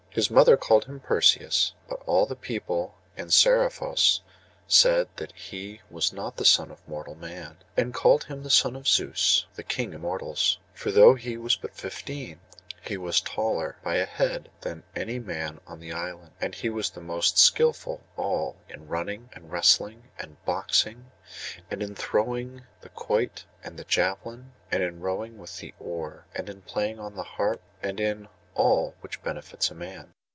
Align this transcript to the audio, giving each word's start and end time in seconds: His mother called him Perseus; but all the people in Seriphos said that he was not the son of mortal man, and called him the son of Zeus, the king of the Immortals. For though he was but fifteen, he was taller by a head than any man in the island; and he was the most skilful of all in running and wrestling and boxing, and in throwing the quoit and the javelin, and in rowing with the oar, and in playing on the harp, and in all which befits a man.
His 0.13 0.29
mother 0.29 0.57
called 0.57 0.83
him 0.87 0.99
Perseus; 0.99 1.71
but 1.87 2.01
all 2.05 2.25
the 2.25 2.35
people 2.35 2.95
in 3.15 3.29
Seriphos 3.29 4.19
said 4.67 5.07
that 5.15 5.31
he 5.31 5.79
was 5.89 6.11
not 6.11 6.35
the 6.35 6.43
son 6.43 6.69
of 6.69 6.85
mortal 6.85 7.15
man, 7.15 7.59
and 7.77 7.93
called 7.93 8.25
him 8.25 8.43
the 8.43 8.49
son 8.49 8.75
of 8.75 8.89
Zeus, 8.89 9.45
the 9.55 9.63
king 9.63 9.93
of 9.93 10.01
the 10.01 10.05
Immortals. 10.05 10.59
For 10.73 10.91
though 10.91 11.15
he 11.15 11.37
was 11.37 11.55
but 11.55 11.73
fifteen, 11.77 12.41
he 12.81 12.97
was 12.97 13.21
taller 13.21 13.77
by 13.85 13.95
a 13.95 14.05
head 14.05 14.51
than 14.59 14.83
any 14.97 15.17
man 15.17 15.61
in 15.69 15.79
the 15.79 15.93
island; 15.93 16.33
and 16.41 16.55
he 16.55 16.69
was 16.69 16.89
the 16.89 16.99
most 16.99 17.37
skilful 17.37 18.01
of 18.03 18.19
all 18.19 18.57
in 18.67 18.89
running 18.89 19.29
and 19.31 19.49
wrestling 19.49 20.09
and 20.19 20.43
boxing, 20.43 21.09
and 21.69 21.81
in 21.81 21.95
throwing 21.95 22.63
the 22.81 22.89
quoit 22.89 23.45
and 23.63 23.77
the 23.79 23.85
javelin, 23.85 24.51
and 24.73 24.83
in 24.83 24.99
rowing 24.99 25.37
with 25.37 25.59
the 25.59 25.73
oar, 25.79 26.25
and 26.35 26.49
in 26.49 26.63
playing 26.63 26.99
on 26.99 27.15
the 27.15 27.23
harp, 27.23 27.61
and 27.81 27.97
in 28.01 28.27
all 28.53 28.93
which 28.99 29.23
befits 29.23 29.71
a 29.71 29.73
man. 29.73 30.13